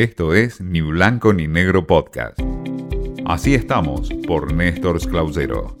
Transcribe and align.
Esto 0.00 0.32
es 0.32 0.62
Ni 0.62 0.80
Blanco 0.80 1.34
ni 1.34 1.46
Negro 1.46 1.86
Podcast. 1.86 2.40
Así 3.26 3.54
estamos 3.54 4.08
por 4.26 4.50
Néstor 4.50 4.98
Clausero. 5.06 5.76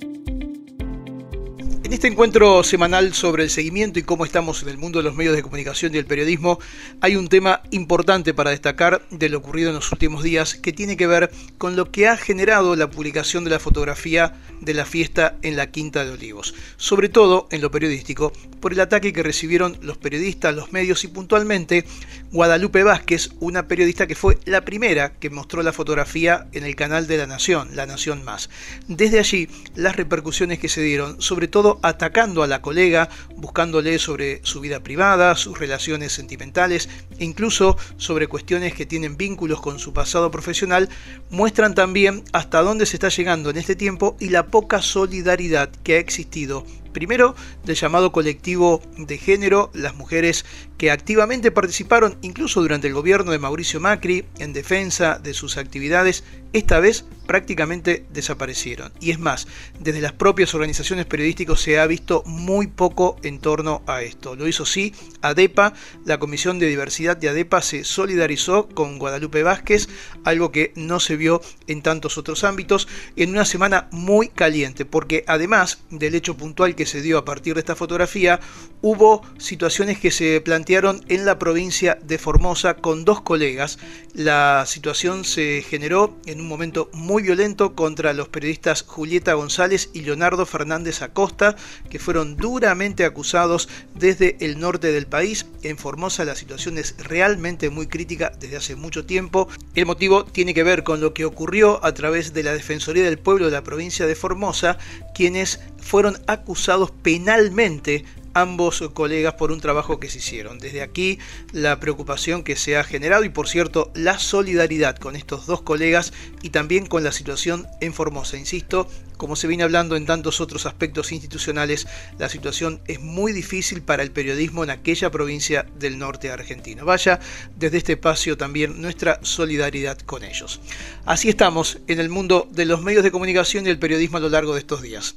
En 1.90 1.94
este 1.94 2.06
encuentro 2.06 2.62
semanal 2.62 3.14
sobre 3.14 3.42
el 3.42 3.50
seguimiento 3.50 3.98
y 3.98 4.04
cómo 4.04 4.24
estamos 4.24 4.62
en 4.62 4.68
el 4.68 4.78
mundo 4.78 5.00
de 5.00 5.02
los 5.02 5.16
medios 5.16 5.34
de 5.34 5.42
comunicación 5.42 5.92
y 5.92 5.98
el 5.98 6.06
periodismo, 6.06 6.60
hay 7.00 7.16
un 7.16 7.26
tema 7.26 7.62
importante 7.72 8.32
para 8.32 8.50
destacar 8.50 9.02
de 9.10 9.28
lo 9.28 9.38
ocurrido 9.38 9.70
en 9.70 9.74
los 9.74 9.90
últimos 9.90 10.22
días 10.22 10.54
que 10.54 10.72
tiene 10.72 10.96
que 10.96 11.08
ver 11.08 11.32
con 11.58 11.74
lo 11.74 11.90
que 11.90 12.06
ha 12.06 12.16
generado 12.16 12.76
la 12.76 12.88
publicación 12.90 13.42
de 13.42 13.50
la 13.50 13.58
fotografía 13.58 14.34
de 14.60 14.72
la 14.72 14.84
fiesta 14.84 15.36
en 15.42 15.56
la 15.56 15.72
Quinta 15.72 16.04
de 16.04 16.12
Olivos, 16.12 16.54
sobre 16.76 17.08
todo 17.08 17.48
en 17.50 17.60
lo 17.60 17.72
periodístico, 17.72 18.32
por 18.60 18.72
el 18.72 18.78
ataque 18.78 19.12
que 19.12 19.24
recibieron 19.24 19.76
los 19.80 19.98
periodistas, 19.98 20.54
los 20.54 20.72
medios 20.72 21.02
y 21.02 21.08
puntualmente 21.08 21.86
Guadalupe 22.30 22.84
Vázquez, 22.84 23.30
una 23.40 23.66
periodista 23.66 24.06
que 24.06 24.14
fue 24.14 24.38
la 24.44 24.64
primera 24.64 25.14
que 25.14 25.30
mostró 25.30 25.60
la 25.64 25.72
fotografía 25.72 26.46
en 26.52 26.62
el 26.64 26.76
canal 26.76 27.08
de 27.08 27.16
La 27.16 27.26
Nación, 27.26 27.74
La 27.74 27.86
Nación 27.86 28.22
Más. 28.22 28.48
Desde 28.86 29.18
allí, 29.18 29.48
las 29.74 29.96
repercusiones 29.96 30.60
que 30.60 30.68
se 30.68 30.82
dieron, 30.82 31.20
sobre 31.20 31.48
todo 31.48 31.79
atacando 31.82 32.42
a 32.42 32.46
la 32.46 32.62
colega, 32.62 33.08
buscándole 33.36 33.98
sobre 33.98 34.40
su 34.44 34.60
vida 34.60 34.80
privada, 34.80 35.34
sus 35.36 35.58
relaciones 35.58 36.12
sentimentales 36.12 36.88
e 37.18 37.24
incluso 37.24 37.76
sobre 37.96 38.26
cuestiones 38.26 38.74
que 38.74 38.86
tienen 38.86 39.16
vínculos 39.16 39.60
con 39.60 39.78
su 39.78 39.92
pasado 39.92 40.30
profesional, 40.30 40.88
muestran 41.30 41.74
también 41.74 42.24
hasta 42.32 42.62
dónde 42.62 42.86
se 42.86 42.96
está 42.96 43.08
llegando 43.08 43.50
en 43.50 43.56
este 43.56 43.76
tiempo 43.76 44.16
y 44.20 44.28
la 44.30 44.46
poca 44.46 44.82
solidaridad 44.82 45.70
que 45.82 45.94
ha 45.94 45.98
existido 45.98 46.64
Primero, 46.92 47.34
del 47.64 47.76
llamado 47.76 48.12
colectivo 48.12 48.82
de 48.96 49.18
género, 49.18 49.70
las 49.74 49.94
mujeres 49.94 50.44
que 50.76 50.90
activamente 50.90 51.50
participaron 51.50 52.16
incluso 52.22 52.62
durante 52.62 52.88
el 52.88 52.94
gobierno 52.94 53.32
de 53.32 53.38
Mauricio 53.38 53.80
Macri 53.80 54.24
en 54.38 54.52
defensa 54.52 55.18
de 55.22 55.34
sus 55.34 55.56
actividades, 55.56 56.24
esta 56.52 56.80
vez 56.80 57.04
prácticamente 57.26 58.06
desaparecieron. 58.12 58.92
Y 58.98 59.12
es 59.12 59.20
más, 59.20 59.46
desde 59.78 60.00
las 60.00 60.12
propias 60.12 60.52
organizaciones 60.54 61.06
periodísticas 61.06 61.60
se 61.60 61.78
ha 61.78 61.86
visto 61.86 62.24
muy 62.26 62.66
poco 62.66 63.16
en 63.22 63.38
torno 63.38 63.82
a 63.86 64.02
esto. 64.02 64.34
Lo 64.34 64.48
hizo 64.48 64.66
sí 64.66 64.92
ADEPA, 65.22 65.74
la 66.04 66.18
Comisión 66.18 66.58
de 66.58 66.66
Diversidad 66.66 67.16
de 67.16 67.28
ADEPA 67.28 67.62
se 67.62 67.84
solidarizó 67.84 68.68
con 68.68 68.98
Guadalupe 68.98 69.44
Vázquez, 69.44 69.88
algo 70.24 70.50
que 70.50 70.72
no 70.74 70.98
se 70.98 71.16
vio 71.16 71.40
en 71.68 71.82
tantos 71.82 72.18
otros 72.18 72.42
ámbitos, 72.42 72.88
en 73.14 73.30
una 73.30 73.44
semana 73.44 73.88
muy 73.92 74.28
caliente, 74.28 74.84
porque 74.84 75.24
además 75.28 75.82
del 75.90 76.16
hecho 76.16 76.36
puntual 76.36 76.74
que 76.74 76.79
se 76.86 77.02
dio 77.02 77.18
a 77.18 77.24
partir 77.24 77.54
de 77.54 77.60
esta 77.60 77.76
fotografía, 77.76 78.40
hubo 78.82 79.22
situaciones 79.38 79.98
que 79.98 80.10
se 80.10 80.40
plantearon 80.40 81.04
en 81.08 81.24
la 81.24 81.38
provincia 81.38 81.98
de 82.02 82.18
Formosa 82.18 82.74
con 82.74 83.04
dos 83.04 83.20
colegas. 83.20 83.78
La 84.14 84.64
situación 84.66 85.24
se 85.24 85.62
generó 85.62 86.16
en 86.26 86.40
un 86.40 86.48
momento 86.48 86.90
muy 86.92 87.22
violento 87.22 87.74
contra 87.74 88.12
los 88.12 88.28
periodistas 88.28 88.82
Julieta 88.82 89.34
González 89.34 89.90
y 89.92 90.02
Leonardo 90.02 90.46
Fernández 90.46 91.02
Acosta, 91.02 91.56
que 91.88 91.98
fueron 91.98 92.36
duramente 92.36 93.04
acusados 93.04 93.68
desde 93.94 94.36
el 94.40 94.58
norte 94.58 94.92
del 94.92 95.06
país. 95.06 95.46
En 95.62 95.78
Formosa 95.78 96.24
la 96.24 96.36
situación 96.36 96.78
es 96.78 96.94
realmente 96.98 97.70
muy 97.70 97.86
crítica 97.86 98.32
desde 98.38 98.56
hace 98.56 98.76
mucho 98.76 99.04
tiempo. 99.04 99.48
El 99.74 99.86
motivo 99.86 100.24
tiene 100.24 100.54
que 100.54 100.62
ver 100.62 100.84
con 100.84 101.00
lo 101.00 101.14
que 101.14 101.24
ocurrió 101.24 101.84
a 101.84 101.94
través 101.94 102.32
de 102.32 102.42
la 102.42 102.52
Defensoría 102.52 103.04
del 103.04 103.18
Pueblo 103.18 103.46
de 103.46 103.52
la 103.52 103.64
provincia 103.64 104.06
de 104.06 104.14
Formosa, 104.14 104.78
quienes 105.14 105.60
fueron 105.80 106.18
acusados 106.26 106.90
penalmente 106.90 108.04
ambos 108.34 108.82
colegas 108.94 109.34
por 109.34 109.52
un 109.52 109.60
trabajo 109.60 109.98
que 109.98 110.08
se 110.08 110.18
hicieron. 110.18 110.58
Desde 110.58 110.82
aquí 110.82 111.18
la 111.52 111.80
preocupación 111.80 112.42
que 112.42 112.56
se 112.56 112.76
ha 112.76 112.84
generado 112.84 113.24
y 113.24 113.28
por 113.28 113.48
cierto 113.48 113.90
la 113.94 114.18
solidaridad 114.18 114.96
con 114.96 115.16
estos 115.16 115.46
dos 115.46 115.62
colegas 115.62 116.12
y 116.42 116.50
también 116.50 116.86
con 116.86 117.04
la 117.04 117.12
situación 117.12 117.66
en 117.80 117.92
Formosa. 117.92 118.36
Insisto, 118.36 118.88
como 119.16 119.36
se 119.36 119.48
viene 119.48 119.64
hablando 119.64 119.96
en 119.96 120.06
tantos 120.06 120.40
otros 120.40 120.64
aspectos 120.64 121.12
institucionales, 121.12 121.86
la 122.18 122.28
situación 122.28 122.80
es 122.86 123.00
muy 123.00 123.32
difícil 123.32 123.82
para 123.82 124.02
el 124.02 124.12
periodismo 124.12 124.64
en 124.64 124.70
aquella 124.70 125.10
provincia 125.10 125.66
del 125.78 125.98
norte 125.98 126.30
argentino. 126.30 126.84
Vaya 126.84 127.20
desde 127.56 127.78
este 127.78 127.92
espacio 127.92 128.36
también 128.38 128.80
nuestra 128.80 129.18
solidaridad 129.22 129.98
con 129.98 130.24
ellos. 130.24 130.60
Así 131.04 131.28
estamos 131.28 131.78
en 131.86 132.00
el 132.00 132.08
mundo 132.08 132.48
de 132.50 132.64
los 132.64 132.80
medios 132.82 133.04
de 133.04 133.10
comunicación 133.10 133.66
y 133.66 133.70
el 133.70 133.78
periodismo 133.78 134.16
a 134.16 134.20
lo 134.20 134.30
largo 134.30 134.54
de 134.54 134.60
estos 134.60 134.80
días. 134.80 135.16